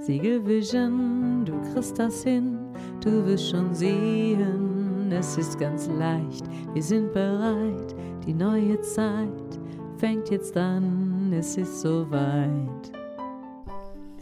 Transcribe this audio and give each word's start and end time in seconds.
Siegelvision, 0.00 1.44
du 1.44 1.60
kriegst 1.72 1.98
das 1.98 2.22
hin, 2.22 2.56
du 3.00 3.26
wirst 3.26 3.50
schon 3.50 3.74
sehen, 3.74 5.10
es 5.10 5.36
ist 5.36 5.58
ganz 5.58 5.88
leicht, 5.88 6.44
wir 6.72 6.82
sind 6.82 7.12
bereit, 7.12 7.94
die 8.24 8.32
neue 8.32 8.80
Zeit 8.80 9.58
fängt 9.98 10.30
jetzt 10.30 10.56
an, 10.56 11.32
es 11.32 11.56
ist 11.56 11.80
soweit. 11.80 12.92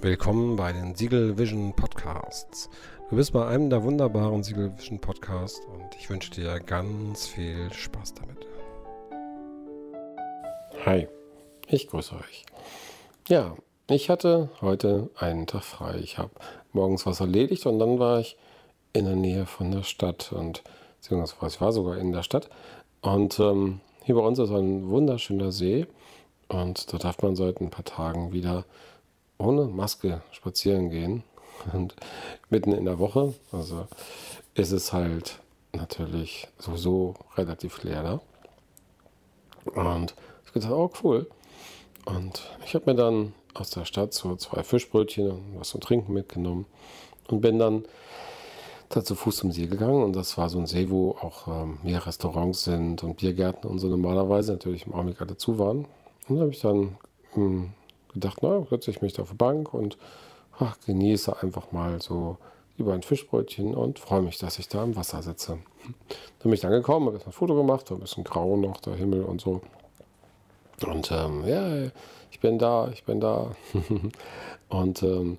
Willkommen 0.00 0.56
bei 0.56 0.72
den 0.72 0.94
Siegel 0.94 1.36
Vision 1.36 1.74
Podcasts. 1.76 2.70
Du 3.10 3.16
bist 3.16 3.32
bei 3.32 3.46
einem 3.46 3.68
der 3.68 3.82
wunderbaren 3.84 4.42
Siegel 4.42 4.72
Vision 4.76 4.98
Podcasts 4.98 5.60
und 5.66 5.94
ich 5.98 6.08
wünsche 6.08 6.30
dir 6.30 6.58
ganz 6.60 7.26
viel 7.26 7.72
Spaß 7.72 8.14
damit. 8.14 8.46
Hi, 10.86 11.06
ich 11.68 11.86
grüße 11.86 12.14
euch. 12.14 12.46
Ja, 13.28 13.54
ich 13.88 14.10
hatte 14.10 14.48
heute 14.60 15.10
einen 15.16 15.46
Tag 15.46 15.62
frei. 15.62 15.98
Ich 16.02 16.18
habe 16.18 16.30
morgens 16.72 17.06
was 17.06 17.20
erledigt 17.20 17.66
und 17.66 17.78
dann 17.78 17.98
war 17.98 18.20
ich 18.20 18.36
in 18.92 19.04
der 19.04 19.14
Nähe 19.16 19.46
von 19.46 19.70
der 19.70 19.84
Stadt 19.84 20.32
und 20.32 20.62
beziehungsweise 20.96 21.54
ich 21.54 21.60
war 21.60 21.72
sogar 21.72 21.96
in 21.98 22.12
der 22.12 22.22
Stadt. 22.22 22.48
Und 23.00 23.38
ähm, 23.38 23.80
hier 24.04 24.16
bei 24.16 24.22
uns 24.22 24.38
ist 24.38 24.50
ein 24.50 24.88
wunderschöner 24.88 25.52
See 25.52 25.86
und 26.48 26.92
da 26.92 26.98
darf 26.98 27.22
man 27.22 27.36
seit 27.36 27.60
ein 27.60 27.70
paar 27.70 27.84
Tagen 27.84 28.32
wieder 28.32 28.64
ohne 29.38 29.66
Maske 29.66 30.22
spazieren 30.32 30.90
gehen. 30.90 31.22
Und 31.72 31.94
mitten 32.50 32.72
in 32.72 32.84
der 32.84 32.98
Woche, 32.98 33.34
also 33.52 33.86
ist 34.54 34.72
es 34.72 34.92
halt 34.92 35.40
natürlich 35.72 36.48
sowieso 36.58 37.14
relativ 37.36 37.82
leer 37.82 38.02
da. 38.02 39.80
Und 39.80 40.14
ich 40.44 40.52
gedacht, 40.52 40.72
oh 40.72 40.90
cool. 41.02 41.28
Und 42.06 42.48
ich 42.64 42.74
habe 42.74 42.90
mir 42.90 42.96
dann 42.96 43.34
aus 43.52 43.70
der 43.70 43.84
Stadt 43.84 44.14
so 44.14 44.36
zwei 44.36 44.62
Fischbrötchen 44.62 45.30
und 45.30 45.58
was 45.58 45.70
zum 45.70 45.80
Trinken 45.80 46.12
mitgenommen 46.12 46.66
und 47.28 47.40
bin 47.40 47.58
dann 47.58 47.84
da 48.88 49.04
zu 49.04 49.16
Fuß 49.16 49.38
zum 49.38 49.50
See 49.50 49.66
gegangen 49.66 50.04
und 50.04 50.14
das 50.14 50.38
war 50.38 50.48
so 50.48 50.58
ein 50.58 50.66
See, 50.66 50.88
wo 50.90 51.10
auch 51.10 51.48
ähm, 51.48 51.78
mehr 51.82 52.06
Restaurants 52.06 52.64
sind 52.64 53.02
und 53.02 53.16
Biergärten 53.16 53.68
und 53.68 53.80
so 53.80 53.88
normalerweise 53.88 54.52
natürlich 54.52 54.86
im 54.86 54.94
Augenblick 54.94 55.20
alle 55.20 55.36
zu 55.36 55.58
waren. 55.58 55.86
Und 56.28 56.36
da 56.36 56.42
habe 56.42 56.52
ich 56.52 56.60
dann 56.60 56.96
hm, 57.32 57.72
gedacht, 58.12 58.38
na, 58.42 58.64
setze 58.70 58.92
ich 58.92 59.02
mich 59.02 59.12
da 59.12 59.22
auf 59.22 59.30
die 59.30 59.36
Bank 59.36 59.74
und 59.74 59.98
ach, 60.58 60.78
genieße 60.86 61.42
einfach 61.42 61.72
mal 61.72 62.00
so 62.00 62.36
über 62.78 62.94
ein 62.94 63.02
Fischbrötchen 63.02 63.74
und 63.74 63.98
freue 63.98 64.22
mich, 64.22 64.38
dass 64.38 64.60
ich 64.60 64.68
da 64.68 64.84
im 64.84 64.94
Wasser 64.94 65.22
sitze. 65.22 65.58
Dann 65.82 66.44
bin 66.44 66.52
ich 66.52 66.60
dann 66.60 66.70
gekommen, 66.70 67.06
habe 67.06 67.18
ein 67.24 67.32
Foto 67.32 67.56
gemacht, 67.56 67.90
war 67.90 67.96
ein 67.96 68.00
bisschen 68.00 68.22
grau 68.22 68.56
noch, 68.56 68.80
der 68.80 68.94
Himmel 68.94 69.22
und 69.22 69.40
so. 69.40 69.62
Und 70.84 71.10
ähm, 71.10 71.46
ja, 71.46 71.90
ich 72.30 72.40
bin 72.40 72.58
da, 72.58 72.88
ich 72.92 73.04
bin 73.04 73.20
da. 73.20 73.52
und 74.68 75.02
ähm, 75.02 75.38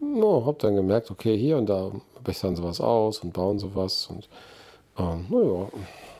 no, 0.00 0.46
habe 0.46 0.58
dann 0.58 0.76
gemerkt, 0.76 1.10
okay, 1.10 1.36
hier 1.36 1.58
und 1.58 1.66
da 1.66 1.90
bessern 2.24 2.56
sie 2.56 2.62
was 2.62 2.80
aus 2.80 3.18
und 3.18 3.32
bauen 3.32 3.58
sowas. 3.58 4.08
Und 4.10 4.28
ähm, 4.98 5.26
naja, 5.28 5.68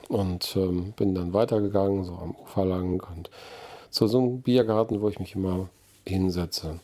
und 0.08 0.56
ähm, 0.56 0.92
bin 0.92 1.14
dann 1.14 1.33
weitergegangen, 1.33 2.05
so 2.05 2.12
am 2.12 2.34
Ufer 2.42 2.64
lang 2.64 3.03
und 3.14 3.31
zu 3.91 4.06
so 4.06 4.19
einem 4.19 4.42
Biergarten, 4.42 5.00
wo 5.00 5.08
ich 5.08 5.19
mich 5.19 5.34
immer 5.34 5.69
hinsetze. 6.06 6.81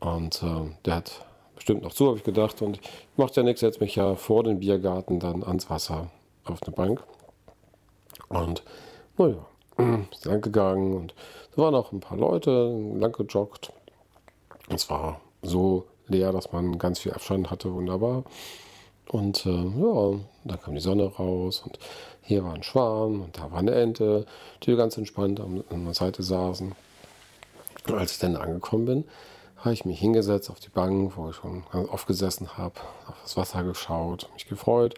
Und 0.00 0.42
äh, 0.42 0.70
der 0.84 0.96
hat 0.96 1.24
bestimmt 1.54 1.82
noch 1.82 1.92
zu, 1.92 2.08
habe 2.08 2.18
ich 2.18 2.24
gedacht. 2.24 2.60
Und 2.62 2.80
macht 3.16 3.36
ja 3.36 3.42
nichts, 3.42 3.60
setze 3.60 3.80
mich 3.80 3.96
ja 3.96 4.14
vor 4.14 4.42
den 4.42 4.60
Biergarten 4.60 5.20
dann 5.20 5.42
ans 5.42 5.70
Wasser 5.70 6.10
auf 6.44 6.62
eine 6.62 6.74
Bank. 6.74 7.02
Und 8.28 8.62
naja, 9.16 9.46
lang 9.76 10.40
gegangen 10.40 10.94
und 10.94 11.14
da 11.54 11.62
waren 11.62 11.74
auch 11.74 11.92
ein 11.92 12.00
paar 12.00 12.18
Leute 12.18 12.50
lang 12.94 13.12
gejoggt. 13.12 13.72
Es 14.68 14.88
war 14.90 15.20
so 15.42 15.86
leer, 16.08 16.32
dass 16.32 16.52
man 16.52 16.78
ganz 16.78 17.00
viel 17.00 17.12
Abstand 17.12 17.50
hatte, 17.50 17.72
wunderbar. 17.72 18.24
Und 19.08 19.44
äh, 19.46 19.50
ja, 19.50 20.18
dann 20.44 20.60
kam 20.60 20.74
die 20.74 20.80
Sonne 20.80 21.04
raus 21.04 21.62
und 21.64 21.78
hier 22.22 22.42
war 22.44 22.54
ein 22.54 22.62
Schwan 22.62 23.20
und 23.20 23.36
da 23.36 23.50
war 23.50 23.58
eine 23.58 23.74
Ente, 23.74 24.26
die 24.62 24.74
ganz 24.76 24.96
entspannt 24.96 25.40
an, 25.40 25.62
an 25.70 25.84
der 25.84 25.94
Seite 25.94 26.22
saßen. 26.22 26.74
Und 27.86 27.94
als 27.94 28.12
ich 28.12 28.18
dann 28.18 28.36
angekommen 28.36 28.86
bin, 28.86 29.04
habe 29.58 29.74
ich 29.74 29.84
mich 29.84 29.98
hingesetzt 29.98 30.50
auf 30.50 30.60
die 30.60 30.70
Bank, 30.70 31.16
wo 31.16 31.30
ich 31.30 31.36
schon 31.36 31.64
ganz 31.70 31.88
oft 31.90 32.06
gesessen 32.06 32.56
habe, 32.56 32.80
auf 33.06 33.16
das 33.22 33.36
Wasser 33.36 33.62
geschaut, 33.62 34.28
mich 34.34 34.46
gefreut. 34.46 34.94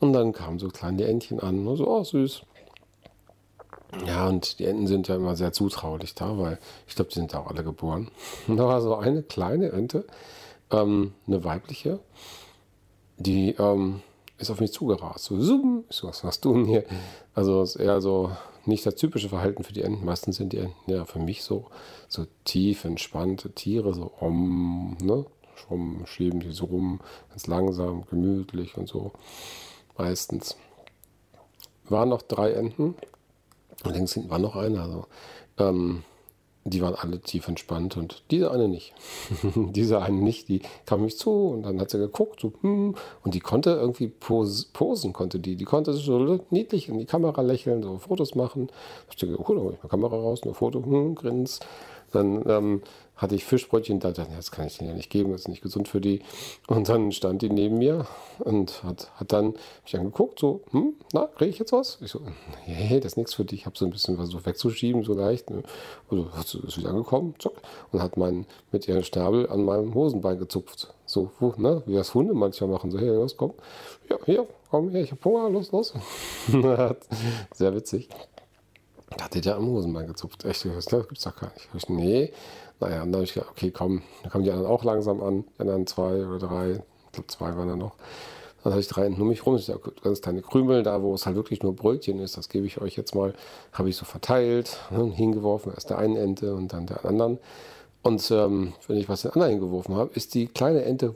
Und 0.00 0.12
dann 0.12 0.32
kamen 0.32 0.58
so 0.58 0.68
kleine 0.68 1.04
Entchen 1.04 1.40
an 1.40 1.66
und 1.66 1.76
so, 1.76 1.86
oh 1.86 2.04
süß. 2.04 2.42
Ja, 4.04 4.28
und 4.28 4.58
die 4.58 4.64
Enten 4.64 4.86
sind 4.86 5.08
ja 5.08 5.16
immer 5.16 5.36
sehr 5.36 5.52
zutraulich 5.52 6.14
da, 6.14 6.38
weil 6.38 6.58
ich 6.86 6.94
glaube, 6.94 7.10
die 7.10 7.18
sind 7.18 7.32
da 7.32 7.38
auch 7.38 7.48
alle 7.48 7.64
geboren. 7.64 8.08
Und 8.46 8.56
da 8.58 8.66
war 8.66 8.80
so 8.80 8.96
eine 8.96 9.22
kleine 9.22 9.72
Ente, 9.72 10.04
ähm, 10.70 11.14
eine 11.26 11.44
weibliche, 11.44 12.00
die 13.16 13.50
ähm, 13.58 14.02
ist 14.38 14.50
auf 14.50 14.60
mich 14.60 14.72
zugerast. 14.72 15.24
So, 15.24 15.40
zoom, 15.40 15.84
so, 15.88 16.08
was 16.08 16.22
machst 16.22 16.44
du 16.44 16.52
denn 16.52 16.66
hier? 16.66 16.84
Also 17.34 17.62
ist 17.62 17.76
eher 17.76 18.00
so 18.00 18.30
nicht 18.66 18.84
das 18.84 18.96
typische 18.96 19.28
Verhalten 19.28 19.64
für 19.64 19.72
die 19.72 19.82
Enten. 19.82 20.04
Meistens 20.04 20.36
sind 20.36 20.52
die 20.52 20.58
Enten 20.58 20.90
ja 20.90 21.04
für 21.04 21.18
mich 21.18 21.42
so, 21.42 21.66
so 22.08 22.26
tief 22.44 22.84
entspannte 22.84 23.52
Tiere, 23.52 23.94
so 23.94 24.10
um, 24.20 24.96
ne? 25.00 25.24
Schwummen, 25.54 26.06
schieben 26.06 26.40
die 26.40 26.52
so 26.52 26.66
rum, 26.66 27.00
ganz 27.30 27.46
langsam, 27.46 28.04
gemütlich 28.10 28.76
und 28.76 28.88
so. 28.88 29.12
Meistens. 29.96 30.56
Waren 31.88 32.10
noch 32.10 32.22
drei 32.22 32.52
Enten 32.52 32.94
und 33.84 33.94
links 33.94 34.14
hinten 34.14 34.30
war 34.30 34.38
noch 34.38 34.56
einer. 34.56 34.82
Also, 34.82 35.06
ähm, 35.58 36.02
die 36.68 36.82
waren 36.82 36.96
alle 36.96 37.20
tief 37.20 37.46
entspannt 37.46 37.96
und 37.96 38.24
diese 38.30 38.50
eine 38.50 38.68
nicht. 38.68 38.92
diese 39.54 40.02
eine 40.02 40.16
nicht, 40.16 40.48
die 40.48 40.62
kam 40.84 41.02
mich 41.02 41.16
zu 41.16 41.30
und 41.30 41.62
dann 41.62 41.80
hat 41.80 41.90
sie 41.90 41.98
geguckt 41.98 42.40
so, 42.40 42.52
hm, 42.60 42.96
und 43.22 43.34
die 43.34 43.40
konnte 43.40 43.70
irgendwie 43.70 44.08
pos 44.08 44.64
posen, 44.72 45.12
konnte 45.12 45.38
die. 45.38 45.56
Die 45.56 45.64
konnte 45.64 45.92
so 45.92 46.40
niedlich 46.50 46.88
in 46.88 46.98
die 46.98 47.06
Kamera 47.06 47.40
lächeln, 47.42 47.82
so 47.82 47.98
Fotos 47.98 48.34
machen. 48.34 48.66
Da 48.66 49.12
ich 49.12 49.16
gedacht, 49.18 49.48
oh, 49.48 49.54
da 49.54 49.60
hol 49.60 49.74
ich 49.74 49.82
mal 49.82 49.88
Kamera 49.88 50.16
raus, 50.16 50.40
ein 50.44 50.54
Foto, 50.54 50.84
hm, 50.84 51.14
grins. 51.14 51.60
Dann 52.12 52.42
ähm, 52.48 52.82
hatte 53.16 53.34
ich 53.34 53.44
Fischbrötchen, 53.44 53.98
da 53.98 54.12
dachte 54.12 54.32
das 54.36 54.50
kann 54.50 54.66
ich 54.66 54.76
denen 54.76 54.90
ja 54.90 54.96
nicht 54.96 55.10
geben, 55.10 55.32
das 55.32 55.42
ist 55.42 55.48
nicht 55.48 55.62
gesund 55.62 55.88
für 55.88 56.00
die. 56.00 56.20
Und 56.66 56.88
dann 56.88 57.12
stand 57.12 57.42
die 57.42 57.48
neben 57.48 57.78
mir 57.78 58.06
und 58.40 58.82
hat, 58.84 59.10
hat 59.16 59.32
dann 59.32 59.54
mich 59.84 59.96
angeguckt, 59.96 60.38
so, 60.38 60.60
hm, 60.70 60.94
na, 61.12 61.26
kriege 61.26 61.50
ich 61.50 61.58
jetzt 61.58 61.72
was? 61.72 61.98
Ich 62.02 62.10
so, 62.10 62.20
nee, 62.66 63.00
das 63.00 63.12
ist 63.12 63.16
nichts 63.16 63.34
für 63.34 63.44
dich. 63.44 63.60
Ich 63.60 63.66
habe 63.66 63.76
so 63.76 63.86
ein 63.86 63.90
bisschen 63.90 64.16
versucht 64.16 64.44
wegzuschieben, 64.44 65.02
so 65.02 65.14
leicht. 65.14 65.50
Ne? 65.50 65.62
Also 66.36 66.60
ist 66.60 66.76
wieder 66.76 66.90
angekommen, 66.90 67.34
zuck, 67.38 67.54
und 67.90 68.02
hat 68.02 68.16
meinen, 68.18 68.46
mit 68.70 68.86
ihrem 68.86 69.02
Schnabel 69.02 69.48
an 69.48 69.64
meinem 69.64 69.94
Hosenbein 69.94 70.38
gezupft. 70.38 70.92
So, 71.06 71.30
wo, 71.40 71.54
ne, 71.56 71.82
wie 71.86 71.94
das 71.94 72.12
Hunde 72.14 72.34
manchmal 72.34 72.68
machen, 72.68 72.90
so, 72.90 72.98
hey, 72.98 73.08
los, 73.08 73.36
komm, 73.36 73.54
ja, 74.10 74.18
hier, 74.26 74.46
komm 74.70 74.90
her, 74.90 75.02
ich 75.02 75.12
hab 75.12 75.24
Hunger, 75.24 75.48
los, 75.48 75.72
los. 75.72 75.94
Sehr 77.54 77.74
witzig. 77.74 78.08
Da 79.16 79.24
hat 79.24 79.44
der 79.44 79.56
am 79.56 79.66
Hosenbein 79.66 80.06
gezupft. 80.06 80.44
Echt, 80.44 80.64
das 80.64 80.86
gibt's 80.86 81.24
doch 81.24 81.36
gar 81.36 81.52
nicht. 81.54 81.68
Ich, 81.74 81.88
nee, 81.88 82.32
naja, 82.80 83.00
dann 83.00 83.14
habe 83.14 83.24
ich 83.24 83.34
gedacht, 83.34 83.50
okay, 83.50 83.70
komm, 83.70 84.02
dann 84.22 84.30
kommen 84.30 84.44
die 84.44 84.50
anderen 84.50 84.70
auch 84.70 84.84
langsam 84.84 85.22
an, 85.22 85.44
die 85.56 85.62
anderen 85.62 85.86
zwei 85.86 86.26
oder 86.26 86.38
drei, 86.38 86.70
ich 86.72 87.12
glaube 87.12 87.28
zwei 87.28 87.56
waren 87.56 87.68
da 87.68 87.76
noch. 87.76 87.94
Dann 88.62 88.72
hatte 88.72 88.80
ich 88.80 88.88
drei 88.88 89.06
Enten 89.06 89.22
um 89.22 89.28
mich 89.28 89.46
rum, 89.46 89.56
sind 89.58 89.78
ja 89.78 89.92
ganz 90.02 90.20
kleine 90.20 90.42
Krümel, 90.42 90.82
da 90.82 91.00
wo 91.00 91.14
es 91.14 91.24
halt 91.24 91.36
wirklich 91.36 91.62
nur 91.62 91.74
Brötchen 91.74 92.18
ist, 92.18 92.36
das 92.36 92.48
gebe 92.48 92.66
ich 92.66 92.80
euch 92.80 92.96
jetzt 92.96 93.14
mal, 93.14 93.32
habe 93.72 93.88
ich 93.88 93.96
so 93.96 94.04
verteilt, 94.04 94.78
ne, 94.90 95.04
hingeworfen, 95.04 95.72
erst 95.72 95.90
der 95.90 95.98
einen 95.98 96.16
Ente 96.16 96.54
und 96.54 96.72
dann 96.72 96.86
der 96.86 97.04
anderen. 97.04 97.38
Und 98.02 98.30
ähm, 98.30 98.72
wenn 98.86 98.98
ich 98.98 99.08
was 99.08 99.22
den 99.22 99.32
anderen 99.32 99.52
hingeworfen 99.52 99.94
habe, 99.94 100.10
ist 100.14 100.34
die 100.34 100.46
kleine 100.46 100.84
Ente 100.84 101.14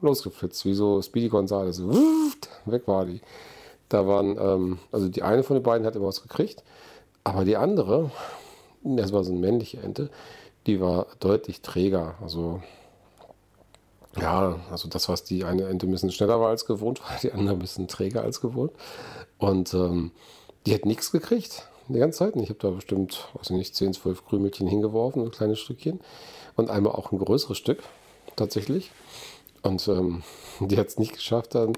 losgeflitzt, 0.00 0.64
wie 0.66 0.74
so 0.74 1.00
Speedy 1.02 1.28
Gonzales. 1.28 1.82
Weg 2.66 2.86
war 2.86 3.06
die. 3.06 3.20
Da 3.88 4.06
waren, 4.06 4.36
ähm, 4.38 4.78
also 4.92 5.08
die 5.08 5.22
eine 5.22 5.42
von 5.42 5.56
den 5.56 5.62
beiden 5.62 5.86
hat 5.86 5.96
immer 5.96 6.06
was 6.06 6.22
gekriegt, 6.22 6.62
aber 7.24 7.44
die 7.44 7.56
andere, 7.56 8.10
das 8.82 9.12
war 9.12 9.24
so 9.24 9.32
eine 9.32 9.40
männliche 9.40 9.78
Ente, 9.78 10.10
die 10.66 10.80
war 10.80 11.06
deutlich 11.20 11.62
träger. 11.62 12.14
Also 12.22 12.62
ja, 14.20 14.58
also 14.70 14.88
das, 14.88 15.08
was 15.08 15.24
die 15.24 15.44
eine 15.44 15.66
Ente 15.68 15.86
ein 15.86 15.90
bisschen 15.90 16.10
schneller 16.10 16.40
war 16.40 16.48
als 16.48 16.64
gewohnt, 16.64 17.00
war 17.08 17.18
die 17.22 17.32
andere 17.32 17.56
ein 17.56 17.60
bisschen 17.60 17.88
träger 17.88 18.22
als 18.22 18.40
gewohnt. 18.40 18.72
Und 19.38 19.74
ähm, 19.74 20.12
die 20.66 20.74
hat 20.74 20.86
nichts 20.86 21.12
gekriegt 21.12 21.68
die 21.88 21.98
ganze 21.98 22.18
Zeit. 22.18 22.36
Ich 22.36 22.48
habe 22.48 22.58
da 22.58 22.70
bestimmt, 22.70 23.28
weiß 23.34 23.50
ich 23.50 23.56
nicht, 23.56 23.74
10, 23.74 23.94
12 23.94 24.26
Krümelchen 24.26 24.66
hingeworfen, 24.66 25.24
so 25.24 25.30
kleine 25.30 25.56
Stückchen. 25.56 26.00
Und 26.56 26.70
einmal 26.70 26.92
auch 26.92 27.12
ein 27.12 27.18
größeres 27.18 27.56
Stück, 27.56 27.82
tatsächlich. 28.36 28.90
Und 29.62 29.86
ähm, 29.88 30.22
die 30.60 30.78
hat 30.78 30.88
es 30.88 30.98
nicht 30.98 31.14
geschafft, 31.14 31.54
dann 31.54 31.72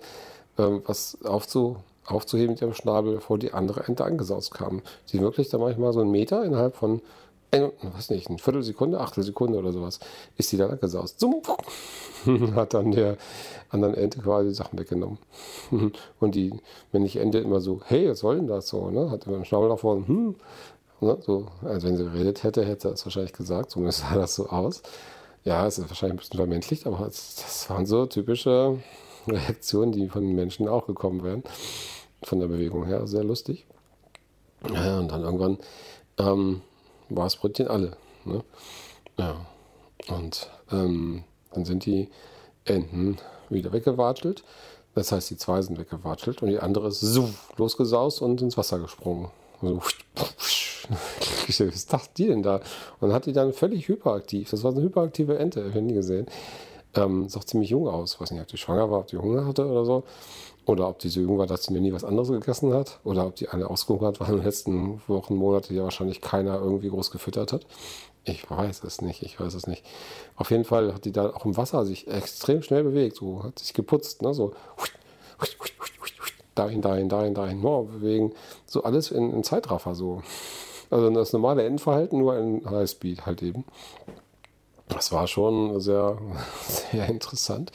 ähm, 0.59 0.83
was 0.87 1.19
aufzu, 1.25 1.77
aufzuheben 2.11 2.53
mit 2.53 2.63
ihrem 2.63 2.75
Schnabel, 2.75 3.15
bevor 3.15 3.39
die 3.39 3.53
andere 3.53 3.85
Ente 3.85 4.05
angesaust 4.05 4.53
kam. 4.53 4.83
Die 5.13 5.21
wirklich 5.21 5.49
da 5.49 5.59
manchmal 5.59 5.93
so 5.93 6.01
einen 6.01 6.11
Meter 6.11 6.45
innerhalb 6.45 6.77
von 6.77 7.01
ein, 7.53 7.73
weiß 7.83 8.11
nicht, 8.11 8.29
eine 8.29 8.39
Viertelsekunde, 8.39 9.01
Achtelsekunde 9.01 9.59
oder 9.59 9.73
sowas, 9.73 9.99
ist 10.37 10.53
die 10.53 10.57
dann 10.57 10.79
gesaust. 10.79 11.19
So, 11.19 11.43
hat 12.55 12.75
dann 12.75 12.93
der 12.93 13.17
anderen 13.71 13.95
Ente 13.95 14.21
quasi 14.21 14.53
Sachen 14.55 14.79
weggenommen. 14.79 15.19
Und 16.21 16.35
die 16.35 16.53
männliche 16.93 17.21
Ente 17.21 17.39
immer 17.39 17.61
so, 17.61 17.81
hey, 17.87 18.09
was 18.09 18.21
soll 18.21 18.37
denn 18.37 18.47
das 18.47 18.69
so? 18.69 18.91
Ne? 18.91 19.11
Hat 19.11 19.27
immer 19.27 19.37
den 19.37 19.45
Schnabel 19.45 19.77
vorne, 19.77 20.07
hm. 20.07 20.35
Ne? 21.01 21.17
So, 21.23 21.47
als 21.65 21.85
wenn 21.85 21.97
sie 21.97 22.05
geredet 22.05 22.43
hätte, 22.43 22.65
hätte 22.65 22.89
er 22.89 22.95
es 22.95 23.07
wahrscheinlich 23.07 23.33
gesagt, 23.33 23.71
zumindest 23.71 24.01
sah 24.11 24.15
das 24.15 24.35
so 24.35 24.49
aus. 24.49 24.83
ja, 25.45 25.67
es 25.67 25.79
ist 25.79 25.89
wahrscheinlich 25.89 26.17
ein 26.17 26.19
bisschen 26.19 26.37
vermenschlicht, 26.37 26.87
aber 26.87 27.07
das 27.07 27.69
waren 27.71 27.87
so 27.87 28.07
typische 28.07 28.79
Reaktionen, 29.27 29.93
die 29.93 30.09
von 30.09 30.27
Menschen 30.35 30.69
auch 30.69 30.87
gekommen 30.87 31.25
wären. 31.25 31.43
Von 32.23 32.41
der 32.41 32.49
Bewegung 32.49 32.85
her, 32.87 33.07
sehr 33.07 33.25
lustig. 33.25 33.67
Ja, 34.73 34.99
und 34.99 35.11
dann 35.11 35.23
irgendwann 35.23 35.59
ähm, 36.19 36.61
war 37.09 37.25
das 37.25 37.37
Brötchen 37.37 37.69
alle. 37.69 37.97
Ne? 38.25 38.45
Ja. 39.19 39.47
Und 40.09 40.51
ähm, 40.71 41.25
dann 41.53 41.65
sind 41.65 41.87
die 41.87 42.09
Enten 42.65 43.19
wieder 43.49 43.73
weggewatschelt. 43.73 44.45
Das 44.95 45.13
heißt, 45.13 45.31
die 45.31 45.37
zwei 45.37 45.63
sind 45.63 45.79
weggewatschelt 45.79 46.43
und 46.43 46.49
die 46.49 46.59
andere 46.59 46.89
ist 46.89 47.03
losgesaust 47.57 48.21
und 48.23 48.43
ins 48.43 48.57
Wasser 48.57 48.79
gesprungen. 48.79 49.31
So, 49.63 49.81
was 51.69 51.87
dachte 51.87 52.11
die 52.17 52.27
denn 52.27 52.43
da? 52.43 52.61
Und 53.01 53.13
hat 53.13 53.27
die 53.27 53.33
dann 53.33 53.53
völlig 53.53 53.89
hyperaktiv. 53.89 54.51
Das 54.51 54.65
war 54.65 54.73
eine 54.73 54.83
hyperaktive 54.83 55.39
Ente, 55.39 55.61
ich 55.61 55.75
habe 55.75 55.83
nie 55.83 55.95
gesehen. 55.95 56.27
Ähm, 56.95 57.29
sah 57.29 57.41
ziemlich 57.41 57.71
jung 57.71 57.89
aus. 57.89 58.15
Ich 58.15 58.21
weiß 58.21 58.31
nicht, 58.33 58.41
ob 58.41 58.49
die 58.49 58.57
schwanger 58.57 58.91
war, 58.91 59.01
ob 59.01 59.07
die 59.07 59.19
Hunger 59.19 59.47
hatte 59.47 59.67
oder 59.67 59.85
so. 59.85 60.05
Oder 60.67 60.89
ob 60.89 60.99
die 60.99 61.09
so 61.09 61.21
jung 61.21 61.39
war, 61.39 61.47
dass 61.47 61.65
sie 61.65 61.73
mir 61.73 61.81
nie 61.81 61.93
was 61.93 62.05
anderes 62.05 62.29
gegessen 62.29 62.75
hat. 62.75 63.01
Oder 63.05 63.27
ob 63.27 63.37
die 63.37 63.49
eine 63.49 63.69
ausgehungert 63.71 64.21
war 64.21 64.29
in 64.29 64.37
den 64.37 64.45
letzten 64.45 65.01
Wochen, 65.07 65.35
Monaten, 65.35 65.69
die 65.71 65.77
ja 65.77 65.85
wahrscheinlich 65.85 66.21
keiner 66.21 66.61
irgendwie 66.61 66.89
groß 66.89 67.11
gefüttert 67.11 67.53
hat. 67.53 67.67
Ich 68.25 68.51
weiß 68.51 68.85
es 68.85 69.01
nicht, 69.01 69.23
ich 69.23 69.41
weiß 69.41 69.55
es 69.55 69.67
nicht. 69.67 69.85
Auf 70.37 70.51
jeden 70.51 70.65
Fall 70.65 70.93
hat 70.93 71.07
die 71.07 71.13
da 71.13 71.31
auch 71.31 71.47
im 71.47 71.57
Wasser 71.57 71.87
sich 71.87 72.07
extrem 72.07 72.63
schnell 72.63 72.85
bewegt, 72.85 73.17
so 73.17 73.43
hat 73.43 73.59
sich 73.59 73.73
geputzt, 73.73 74.21
ne, 74.21 74.35
so 74.35 74.53
dahin, 76.55 76.83
dahin, 76.83 77.09
dahin, 77.09 77.35
dahin, 77.35 77.65
oh, 77.65 77.85
bewegen, 77.85 78.33
so 78.67 78.83
alles 78.83 79.11
in, 79.11 79.33
in 79.33 79.43
Zeitraffer 79.43 79.95
so. 79.95 80.23
Also 80.91 81.09
das 81.11 81.33
normale 81.33 81.65
Endverhalten 81.65 82.19
nur 82.19 82.37
in 82.37 82.69
Highspeed 82.69 83.25
halt 83.25 83.43
eben. 83.43 83.65
Das 84.91 85.13
war 85.13 85.27
schon 85.27 85.81
sehr, 85.81 86.19
sehr 86.93 87.09
interessant. 87.09 87.73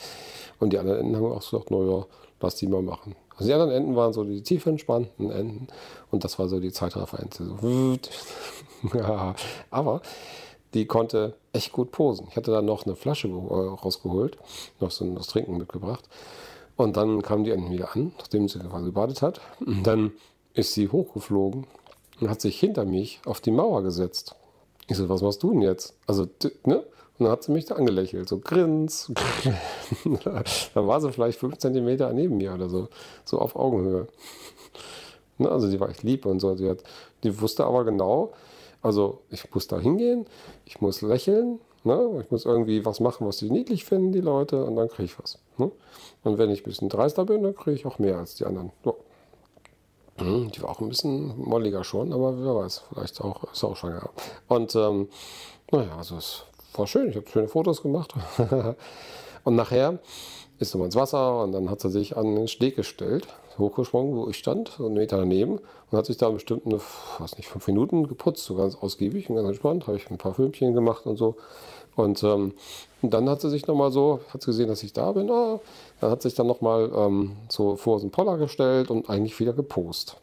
Und 0.58 0.72
die 0.72 0.78
anderen 0.78 1.00
Enden 1.00 1.16
haben 1.16 1.32
auch 1.32 1.40
gesagt, 1.40 1.70
naja, 1.70 2.06
lass 2.40 2.56
die 2.56 2.66
mal 2.66 2.82
machen. 2.82 3.14
Also 3.36 3.46
die 3.48 3.52
anderen 3.52 3.72
Enden 3.72 3.96
waren 3.96 4.12
so 4.12 4.24
die 4.24 4.42
tief 4.42 4.64
entspannten 4.66 5.30
Enden 5.30 5.68
und 6.10 6.24
das 6.24 6.38
war 6.38 6.48
so 6.48 6.58
die 6.58 6.72
Zeitraffer-Ente. 6.72 7.44
So. 7.44 7.98
aber 9.70 10.00
die 10.72 10.86
konnte 10.86 11.34
echt 11.52 11.72
gut 11.72 11.90
posen. 11.90 12.28
Ich 12.30 12.36
hatte 12.36 12.50
dann 12.50 12.64
noch 12.64 12.86
eine 12.86 12.96
Flasche 12.96 13.28
rausgeholt, 13.28 14.38
noch 14.80 14.90
so 14.90 15.04
das 15.14 15.26
Trinken 15.26 15.58
mitgebracht. 15.58 16.08
Und 16.76 16.96
dann 16.96 17.22
kam 17.22 17.44
die 17.44 17.50
Enten 17.50 17.70
wieder 17.70 17.94
an, 17.94 18.12
nachdem 18.18 18.48
sie 18.48 18.58
quasi 18.58 18.86
gebadet 18.86 19.22
hat. 19.22 19.40
Und 19.64 19.86
dann 19.86 20.12
ist 20.54 20.74
sie 20.74 20.88
hochgeflogen 20.88 21.66
und 22.20 22.30
hat 22.30 22.40
sich 22.40 22.58
hinter 22.58 22.84
mich 22.84 23.20
auf 23.24 23.40
die 23.40 23.50
Mauer 23.50 23.82
gesetzt. 23.82 24.34
Ich 24.88 24.96
so, 24.96 25.08
was 25.08 25.22
machst 25.22 25.42
du 25.42 25.50
denn 25.52 25.62
jetzt? 25.62 25.94
Also, 26.06 26.26
ne? 26.64 26.84
Und 27.18 27.24
dann 27.24 27.32
hat 27.32 27.42
sie 27.44 27.52
mich 27.52 27.64
da 27.64 27.76
angelächelt, 27.76 28.28
so 28.28 28.38
grins. 28.38 29.10
da 30.24 30.86
war 30.86 31.00
sie 31.00 31.12
vielleicht 31.12 31.38
fünf 31.38 31.56
Zentimeter 31.58 32.12
neben 32.12 32.36
mir 32.36 32.54
oder 32.54 32.68
so, 32.68 32.88
so 33.24 33.38
auf 33.38 33.56
Augenhöhe. 33.56 34.06
Ne, 35.38 35.50
also 35.50 35.70
die 35.70 35.78
war 35.80 35.88
echt 35.90 36.02
lieb 36.02 36.26
und 36.26 36.40
so. 36.40 36.54
Die, 36.54 36.68
hat, 36.68 36.82
die 37.22 37.40
wusste 37.40 37.64
aber 37.64 37.84
genau, 37.84 38.32
also 38.82 39.20
ich 39.30 39.52
muss 39.52 39.66
da 39.66 39.78
hingehen, 39.78 40.26
ich 40.64 40.80
muss 40.80 41.02
lächeln, 41.02 41.58
ne? 41.84 42.20
ich 42.22 42.30
muss 42.30 42.44
irgendwie 42.44 42.84
was 42.84 43.00
machen, 43.00 43.26
was 43.26 43.38
die 43.38 43.50
niedlich 43.50 43.84
finden, 43.84 44.12
die 44.12 44.20
Leute, 44.20 44.64
und 44.64 44.76
dann 44.76 44.88
kriege 44.88 45.04
ich 45.04 45.18
was. 45.18 45.38
Ne? 45.58 45.70
Und 46.22 46.38
wenn 46.38 46.50
ich 46.50 46.60
ein 46.60 46.64
bisschen 46.64 46.88
dreister 46.88 47.24
bin, 47.24 47.42
dann 47.42 47.54
kriege 47.54 47.76
ich 47.76 47.86
auch 47.86 47.98
mehr 47.98 48.18
als 48.18 48.34
die 48.36 48.44
anderen. 48.44 48.72
So. 48.84 48.96
Hm, 50.18 50.50
die 50.50 50.62
war 50.62 50.70
auch 50.70 50.80
ein 50.80 50.88
bisschen 50.88 51.38
molliger 51.38 51.84
schon, 51.84 52.12
aber 52.12 52.42
wer 52.42 52.54
weiß, 52.54 52.84
vielleicht 52.88 53.20
auch, 53.20 53.52
ist 53.52 53.64
auch 53.64 53.76
schwanger. 53.76 54.10
Und 54.48 54.74
ähm, 54.74 55.08
naja, 55.70 55.96
also 55.98 56.16
es 56.16 56.44
war 56.78 56.86
schön, 56.86 57.10
ich 57.10 57.16
habe 57.16 57.28
schöne 57.28 57.48
Fotos 57.48 57.82
gemacht. 57.82 58.14
und 59.44 59.56
nachher 59.56 59.98
ist 60.58 60.72
sie 60.72 60.78
mal 60.78 60.86
ins 60.86 60.96
Wasser 60.96 61.42
und 61.42 61.52
dann 61.52 61.70
hat 61.70 61.80
sie 61.80 61.90
sich 61.90 62.16
an 62.16 62.34
den 62.34 62.48
Steg 62.48 62.76
gestellt, 62.76 63.26
hochgesprungen, 63.58 64.16
wo 64.16 64.28
ich 64.28 64.38
stand, 64.38 64.72
so 64.76 64.86
einen 64.86 64.94
Meter 64.94 65.18
daneben 65.18 65.58
und 65.90 65.98
hat 65.98 66.06
sich 66.06 66.16
da 66.16 66.30
bestimmt 66.30 66.66
eine, 66.66 66.80
weiß 67.18 67.36
nicht, 67.36 67.48
fünf 67.48 67.66
Minuten 67.66 68.08
geputzt, 68.08 68.44
so 68.44 68.54
ganz 68.54 68.76
ausgiebig 68.76 69.28
und 69.28 69.36
ganz 69.36 69.48
entspannt, 69.48 69.86
habe 69.86 69.96
ich 69.96 70.10
ein 70.10 70.18
paar 70.18 70.34
Filmchen 70.34 70.74
gemacht 70.74 71.06
und 71.06 71.16
so. 71.16 71.36
Und, 71.94 72.22
ähm, 72.22 72.52
dann 73.02 73.28
hat 73.28 73.40
sie 73.40 73.50
sich 73.50 73.66
nochmal 73.66 73.90
so, 73.90 74.20
hat 74.32 74.42
sie 74.42 74.46
gesehen, 74.46 74.68
dass 74.68 74.82
ich 74.82 74.92
da 74.92 75.12
bin, 75.12 75.30
ah, 75.30 75.60
dann 76.00 76.10
hat 76.10 76.22
sich 76.22 76.34
dann 76.34 76.46
nochmal 76.46 76.90
ähm, 76.94 77.36
so 77.48 77.76
vor 77.76 78.00
den 78.00 78.10
Poller 78.10 78.36
gestellt 78.38 78.90
und 78.90 79.08
eigentlich 79.08 79.38
wieder 79.38 79.52
gepost. 79.52 80.16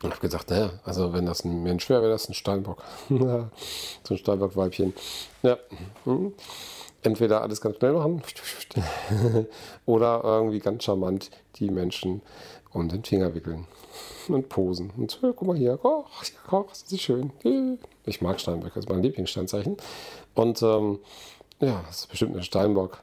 Ich 0.00 0.08
habe 0.08 0.20
gesagt, 0.20 0.50
naja, 0.50 0.70
also 0.84 1.12
wenn 1.12 1.26
das 1.26 1.44
ein 1.44 1.62
Mensch 1.62 1.88
wäre, 1.88 2.02
wäre 2.02 2.12
das 2.12 2.28
ein 2.28 2.34
Steinbock. 2.34 2.84
so 3.08 3.16
ein 3.18 4.18
Steinbock-Weibchen. 4.18 4.94
Ja. 5.42 5.58
Hm. 6.04 6.34
Entweder 7.02 7.42
alles 7.42 7.60
ganz 7.60 7.76
schnell 7.76 7.92
machen 7.92 8.22
oder 9.86 10.20
irgendwie 10.24 10.58
ganz 10.58 10.84
charmant 10.84 11.30
die 11.56 11.70
Menschen 11.70 12.22
um 12.72 12.88
den 12.88 13.04
Finger 13.04 13.34
wickeln 13.34 13.66
und 14.28 14.48
posen. 14.48 14.90
Und 14.96 15.18
guck 15.20 15.42
mal 15.42 15.56
hier, 15.56 15.78
oh, 15.84 16.04
ja, 16.50 16.64
das 16.68 16.82
ist 16.90 17.00
schön. 17.00 17.32
Ich 18.04 18.20
mag 18.20 18.40
Steinbock, 18.40 18.74
das 18.74 18.84
ist 18.84 18.90
mein 18.90 19.02
Lieblingssteinzeichen. 19.02 19.76
Und 20.34 20.62
ähm, 20.62 20.98
ja, 21.60 21.82
das 21.86 22.00
ist 22.00 22.06
bestimmt 22.08 22.36
ein 22.36 22.42
Steinbock. 22.42 23.02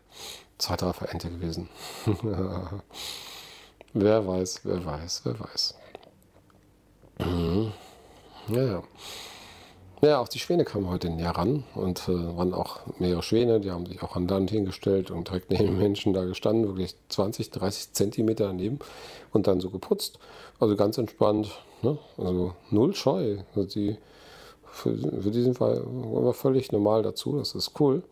Zweiter 0.57 0.93
Verente 0.93 1.29
gewesen. 1.29 1.67
wer 3.93 4.25
weiß, 4.25 4.61
wer 4.63 4.85
weiß, 4.85 5.21
wer 5.25 5.39
weiß. 5.39 5.75
Mhm. 7.19 7.71
Ja, 8.49 8.63
ja. 8.63 8.83
Ja, 10.01 10.19
auch 10.19 10.27
die 10.27 10.39
Schwäne 10.39 10.65
kamen 10.65 10.89
heute 10.89 11.09
näher 11.09 11.31
ran 11.31 11.63
und 11.73 12.07
äh, 12.09 12.37
waren 12.37 12.53
auch 12.53 12.81
mehrere 12.99 13.23
Schwäne, 13.23 13.59
die 13.59 13.71
haben 13.71 13.85
sich 13.85 14.03
auch 14.03 14.15
an 14.15 14.27
Land 14.27 14.51
hingestellt 14.51 15.09
und 15.09 15.29
direkt 15.29 15.49
neben 15.49 15.65
den 15.65 15.77
Menschen 15.77 16.13
da 16.13 16.25
gestanden, 16.25 16.67
wirklich 16.67 16.95
20, 17.09 17.49
30 17.49 17.93
Zentimeter 17.93 18.45
daneben 18.47 18.79
und 19.31 19.47
dann 19.47 19.61
so 19.61 19.69
geputzt. 19.69 20.19
Also 20.59 20.75
ganz 20.75 20.97
entspannt, 20.97 21.59
ne? 21.81 21.97
also 22.17 22.53
null 22.69 22.93
Scheu. 22.93 23.37
Also 23.55 23.67
die, 23.67 23.97
für, 24.65 24.95
für 24.97 25.31
diesen 25.31 25.55
Fall 25.55 25.81
war 25.85 26.33
völlig 26.33 26.71
normal 26.71 27.01
dazu, 27.01 27.37
das 27.37 27.55
ist 27.55 27.71
cool. 27.79 28.03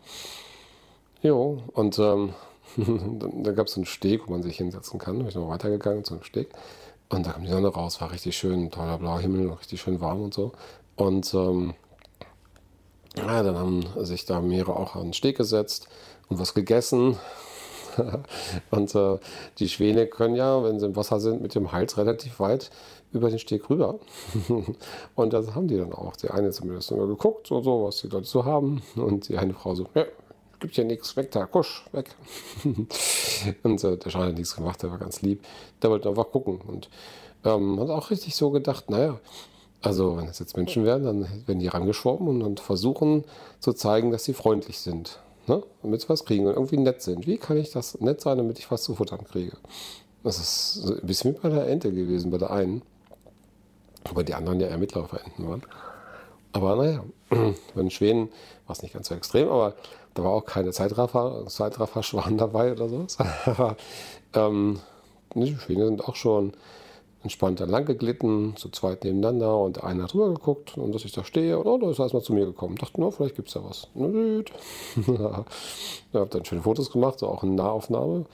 Jo, 1.22 1.62
und 1.74 2.00
ähm, 2.00 2.34
dann 2.78 3.56
gab 3.56 3.68
es 3.68 3.76
einen 3.76 3.86
Steg, 3.86 4.28
wo 4.28 4.32
man 4.32 4.42
sich 4.42 4.58
hinsetzen 4.58 5.00
kann. 5.00 5.16
Da 5.16 5.20
bin 5.20 5.30
ich 5.30 5.36
noch 5.36 5.50
weitergegangen 5.50 6.04
zu 6.04 6.16
einem 6.16 6.24
Steg. 6.24 6.50
Und 7.14 7.28
da 7.28 7.32
kam 7.32 7.44
die 7.44 7.52
Sonne 7.52 7.68
raus, 7.68 8.02
war 8.02 8.12
richtig 8.12 8.36
schön, 8.36 8.72
toller 8.72 8.98
blauer 8.98 9.20
Himmel, 9.20 9.52
richtig 9.52 9.80
schön 9.82 10.02
warm 10.02 10.24
und 10.24 10.34
so. 10.34 10.52
Und 10.96 11.32
ähm, 11.36 11.76
ja, 13.16 13.44
dann 13.44 13.56
haben 13.56 13.86
sich 13.98 14.26
da 14.26 14.42
mehrere 14.42 14.76
auch 14.76 14.96
an 14.96 15.04
den 15.04 15.14
Steg 15.14 15.38
gesetzt 15.38 15.88
und 16.30 16.40
was 16.40 16.56
gegessen. 16.56 17.18
und 18.72 18.96
äh, 18.96 19.20
die 19.60 19.70
Schwäne 19.70 20.08
können 20.08 20.36
ja, 20.36 20.64
wenn 20.64 20.80
sie 20.80 20.88
im 20.88 20.96
Wasser 20.96 21.20
sind, 21.20 21.44
mit 21.44 21.54
dem 21.54 21.72
Hals 21.72 21.98
relativ 21.98 22.40
weit 22.40 22.72
über 23.12 23.30
den 23.30 23.38
Steg 23.38 23.70
rüber. 23.70 24.00
und 25.16 25.34
das 25.34 25.54
haben 25.54 25.68
die 25.68 25.78
dann 25.78 25.94
auch. 25.94 26.16
Die 26.16 26.32
eine 26.32 26.50
zumindest 26.50 26.90
immer 26.90 27.06
geguckt, 27.06 27.46
so, 27.46 27.62
so, 27.62 27.86
was 27.86 28.02
die 28.02 28.08
Leute 28.08 28.26
so 28.26 28.44
haben. 28.44 28.82
Und 28.96 29.30
die 29.30 29.38
eine 29.38 29.54
Frau 29.54 29.76
so, 29.76 29.86
ja, 29.94 30.06
gibt 30.64 30.78
ja 30.78 30.86
nichts, 30.86 31.18
weg 31.18 31.30
da, 31.32 31.46
kusch, 31.46 31.84
weg. 31.92 32.16
und 33.64 33.84
äh, 33.84 33.98
der 33.98 34.10
Schein 34.10 34.30
hat 34.30 34.36
nichts 34.36 34.56
gemacht, 34.56 34.82
der 34.82 34.92
war 34.92 34.98
ganz 34.98 35.22
lieb. 35.22 35.44
Der 35.82 35.90
wollte 35.90 36.08
einfach 36.08 36.32
gucken 36.32 36.62
und 36.62 36.90
ähm, 37.44 37.82
hat 37.82 37.90
auch 37.90 38.10
richtig 38.10 38.34
so 38.38 38.50
gedacht, 38.50 38.90
naja, 38.90 39.20
also 39.82 40.16
wenn 40.16 40.26
es 40.28 40.40
jetzt 40.40 40.56
Menschen 40.56 40.86
wären, 40.86 41.04
dann 41.04 41.28
werden 41.46 41.60
die 41.60 41.68
rangeschwommen 41.68 42.30
und 42.30 42.40
dann 42.40 42.58
versuchen 42.58 43.26
zu 43.60 43.74
zeigen, 43.74 44.12
dass 44.12 44.24
sie 44.24 44.34
freundlich 44.34 44.80
sind. 44.80 45.20
Ne? 45.48 45.62
Damit 45.82 46.00
sie 46.00 46.08
was 46.10 46.24
kriegen 46.24 46.48
und 46.48 46.54
irgendwie 46.54 46.78
nett 46.78 47.02
sind. 47.02 47.28
Wie 47.28 47.38
kann 47.38 47.58
ich 47.58 47.72
das 47.72 48.00
nett 48.00 48.22
sein, 48.22 48.38
damit 48.38 48.58
ich 48.58 48.72
was 48.72 48.84
zu 48.84 48.96
futtern 48.96 49.26
kriege? 49.26 49.58
Das 50.24 50.40
ist 50.40 50.86
ein 50.86 51.06
bisschen 51.06 51.36
wie 51.36 51.40
bei 51.40 51.50
der 51.50 51.68
Ente 51.68 51.92
gewesen, 51.92 52.32
bei 52.32 52.38
der 52.38 52.52
einen. 52.52 52.84
Wobei 54.08 54.24
die 54.24 54.34
anderen 54.34 54.62
ja 54.62 54.68
eher 54.68 54.78
Mitläuferenten 54.78 55.46
waren. 55.46 55.64
Aber 56.54 56.78
naja, 56.78 57.04
bei 57.30 57.82
den 57.82 57.92
Schwänen 57.92 58.30
war 58.66 58.74
es 58.74 58.82
nicht 58.82 58.94
ganz 58.94 59.10
so 59.10 59.16
extrem, 59.16 59.50
aber 59.50 59.76
da 60.14 60.24
war 60.24 60.32
auch 60.32 60.46
keine 60.46 60.72
Zeitraffer, 60.72 61.46
Zeitraffer-Schwan 61.48 62.38
dabei 62.38 62.72
oder 62.72 62.90
so. 62.90 63.06
aber 63.46 63.78
ähm, 64.34 64.80
die 65.36 65.56
Schwäne 65.56 65.86
sind 65.86 66.08
auch 66.08 66.16
schon 66.16 66.54
entspannt 67.24 67.62
entlang 67.62 67.86
geglitten, 67.86 68.56
zu 68.58 68.70
zweit 68.70 69.06
nebeneinander 69.06 69.58
und 69.58 69.78
der 69.78 69.86
eine 69.86 70.04
hat 70.04 70.14
rüber 70.14 70.34
geguckt 70.34 70.78
und 70.78 70.94
dass 70.94 71.06
ich 71.06 71.14
da 71.14 71.24
stehe 71.24 71.58
und 71.58 71.66
oh, 71.66 71.78
da 71.78 71.90
ist 71.90 72.00
er 72.00 72.06
erstmal 72.06 72.22
zu 72.22 72.34
mir 72.34 72.46
gekommen. 72.46 72.76
Dachte, 72.76 73.00
no, 73.00 73.12
vielleicht 73.12 73.36
gibt 73.36 73.48
es 73.48 73.54
da 73.54 73.64
was. 73.64 73.88
ja, 73.96 75.46
habe 76.14 76.30
dann 76.30 76.46
schöne 76.46 76.62
Fotos 76.62 76.92
gemacht, 76.92 77.20
so 77.20 77.28
auch 77.28 77.44
in 77.44 77.56
Nahaufnahme. 77.56 78.26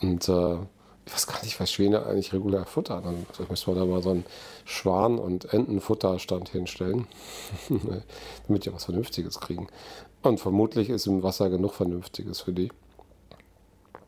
Und 0.00 0.28
äh, 0.28 0.56
ich 1.06 1.12
weiß 1.12 1.26
gar 1.26 1.42
nicht, 1.42 1.60
was 1.60 1.70
Schwäne 1.70 2.06
eigentlich 2.06 2.32
regulär 2.32 2.64
futtern. 2.64 3.26
Also 3.28 3.42
ich 3.42 3.50
müsste 3.50 3.70
mal 3.70 3.78
da 3.78 3.84
mal 3.84 4.02
so 4.02 4.10
einen 4.10 4.24
Schwan- 4.64 5.18
und 5.18 5.52
Entenfutterstand 5.52 6.48
hinstellen, 6.48 7.06
damit 8.46 8.64
die 8.64 8.72
was 8.72 8.84
Vernünftiges 8.84 9.40
kriegen. 9.40 9.68
Und 10.22 10.40
vermutlich 10.40 10.88
ist 10.88 11.06
im 11.06 11.22
Wasser 11.22 11.50
genug 11.50 11.74
Vernünftiges 11.74 12.40
für 12.40 12.52
die. 12.52 12.72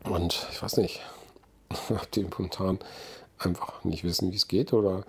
Und 0.04 0.46
ich 0.50 0.62
weiß 0.62 0.78
nicht, 0.78 1.00
ob 1.90 2.10
die 2.12 2.24
spontan 2.24 2.78
einfach 3.38 3.84
nicht 3.84 4.04
wissen, 4.04 4.32
wie 4.32 4.36
es 4.36 4.48
geht 4.48 4.72
oder 4.72 5.04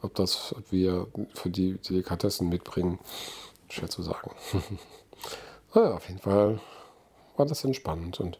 ob 0.00 0.14
das 0.14 0.54
ob 0.56 0.72
wir 0.72 1.08
für 1.34 1.50
die 1.50 1.74
Delikatessen 1.74 2.48
mitbringen. 2.48 2.98
Schwer 3.68 3.88
zu 3.88 4.02
sagen. 4.02 4.30
Naja, 5.74 5.96
auf 5.96 6.08
jeden 6.08 6.20
Fall 6.20 6.60
war 7.36 7.44
das 7.44 7.62
entspannend 7.62 8.20
und 8.20 8.38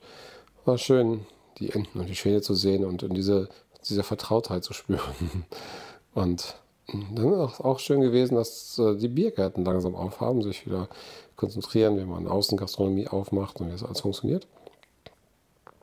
war 0.64 0.78
schön, 0.78 1.26
die 1.58 1.70
Enten 1.70 1.98
und 2.00 2.08
die 2.08 2.16
Schwäne 2.16 2.42
zu 2.42 2.54
sehen 2.54 2.84
und 2.84 3.02
in 3.02 3.14
diese, 3.14 3.48
diese 3.88 4.02
Vertrautheit 4.02 4.64
zu 4.64 4.72
spüren. 4.72 5.44
Und 6.14 6.56
dann 6.88 7.32
ist 7.32 7.52
es 7.52 7.60
auch 7.60 7.78
schön 7.78 8.00
gewesen, 8.00 8.34
dass 8.34 8.78
äh, 8.78 8.96
die 8.96 9.08
Biergärten 9.08 9.64
langsam 9.64 9.94
aufhaben, 9.94 10.42
sich 10.42 10.66
wieder 10.66 10.88
konzentrieren, 11.36 11.96
wenn 11.96 12.08
man 12.08 12.26
Außengastronomie 12.26 13.08
aufmacht 13.08 13.60
und 13.60 13.68
wie 13.68 13.72
das 13.72 13.84
alles 13.84 14.00
funktioniert. 14.00 14.46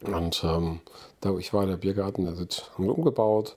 Und 0.01 0.44
ähm, 0.44 0.82
da 1.22 1.38
ich 1.38 1.53
war, 1.53 1.65
der 1.65 1.77
Biergarten, 1.77 2.25
der 2.25 2.38
wird 2.38 2.72
haben 2.74 2.86
wir 2.86 2.98
umgebaut. 2.98 3.55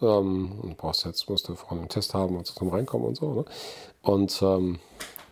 Ähm, 0.00 0.52
und 0.62 0.76
brauchst 0.76 1.04
jetzt, 1.04 1.28
musst 1.28 1.48
du 1.48 1.54
vorne 1.54 1.80
einen 1.80 1.88
Test 1.88 2.14
haben 2.14 2.36
und 2.36 2.46
zum 2.46 2.68
Reinkommen 2.68 3.08
und 3.08 3.16
so. 3.16 3.32
Ne? 3.32 3.44
Und 4.02 4.40
ähm, 4.42 4.78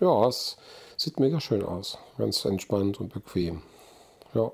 ja, 0.01 0.29
es 0.29 0.57
sieht 0.97 1.21
mega 1.21 1.41
schön 1.41 1.65
aus. 1.65 1.99
Ganz 2.19 2.45
entspannt 2.45 3.01
und 3.01 3.13
bequem. 3.13 3.63
Ja. 4.35 4.51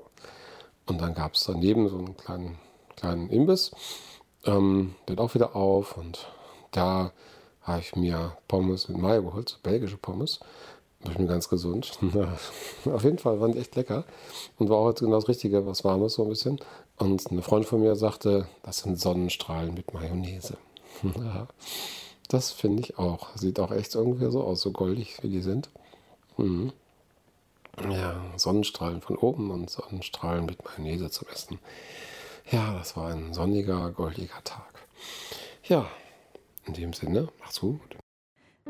Und 0.85 1.01
dann 1.01 1.13
gab 1.13 1.33
es 1.33 1.43
daneben 1.45 1.89
so 1.89 1.97
einen 1.97 2.17
kleinen, 2.17 2.59
kleinen 2.95 3.29
Imbiss. 3.29 3.71
Ähm, 4.45 4.95
der 5.07 5.19
auch 5.19 5.33
wieder 5.35 5.55
auf 5.55 5.97
und 5.97 6.27
da 6.71 7.13
habe 7.61 7.79
ich 7.79 7.95
mir 7.95 8.35
Pommes 8.47 8.89
mit 8.89 8.97
Mayo 8.97 9.23
geholt, 9.23 9.49
so 9.49 9.57
belgische 9.63 9.97
Pommes. 9.97 10.39
Ich 11.05 11.17
bin 11.17 11.27
ganz 11.27 11.49
gesund. 11.49 11.97
Auf 12.85 13.03
jeden 13.03 13.17
Fall 13.17 13.39
waren 13.39 13.51
die 13.51 13.59
echt 13.59 13.75
lecker 13.75 14.05
und 14.57 14.69
war 14.69 14.79
heute 14.79 15.03
genau 15.03 15.17
das 15.17 15.27
Richtige, 15.27 15.65
was 15.65 15.83
Warmes 15.83 16.13
so 16.13 16.23
ein 16.23 16.29
bisschen. 16.29 16.59
Und 16.97 17.29
eine 17.29 17.41
Freundin 17.41 17.67
von 17.67 17.81
mir 17.81 17.95
sagte, 17.95 18.47
das 18.63 18.79
sind 18.79 18.99
Sonnenstrahlen 18.99 19.73
mit 19.73 19.93
Mayonnaise. 19.93 20.57
das 22.29 22.51
finde 22.51 22.83
ich 22.83 22.97
auch. 22.97 23.35
Sieht 23.35 23.59
auch 23.59 23.71
echt 23.71 23.95
irgendwie 23.95 24.31
so 24.31 24.43
aus, 24.43 24.61
so 24.61 24.71
goldig 24.71 25.21
wie 25.21 25.29
die 25.29 25.41
sind. 25.41 25.69
Mhm. 26.37 26.71
Ja, 27.81 28.21
Sonnenstrahlen 28.37 29.01
von 29.01 29.17
oben 29.17 29.49
und 29.51 29.69
Sonnenstrahlen 29.69 30.45
mit 30.45 30.63
Mayonnaise 30.63 31.09
zum 31.09 31.27
Essen. 31.29 31.59
Ja, 32.51 32.73
das 32.77 32.95
war 32.95 33.11
ein 33.11 33.33
sonniger, 33.33 33.91
goldiger 33.91 34.43
Tag. 34.43 34.87
Ja, 35.63 35.87
in 36.65 36.73
dem 36.73 36.93
Sinne, 36.93 37.29
macht's 37.39 37.61
gut. 37.61 37.97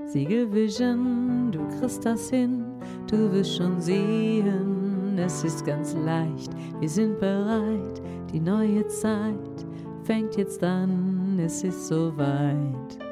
Siegelvision, 0.06 1.52
du 1.52 1.68
kriegst 1.80 2.06
das 2.06 2.30
hin, 2.30 2.66
du 3.08 3.32
wirst 3.32 3.58
schon 3.58 3.80
sehen, 3.80 5.18
es 5.18 5.44
ist 5.44 5.66
ganz 5.66 5.94
leicht, 5.94 6.52
wir 6.80 6.90
sind 6.90 7.20
bereit, 7.20 8.02
die 8.32 8.40
neue 8.40 8.88
Zeit 8.88 9.66
fängt 10.04 10.36
jetzt 10.36 10.64
an, 10.64 11.38
es 11.40 11.64
ist 11.64 11.88
soweit. 11.88 13.03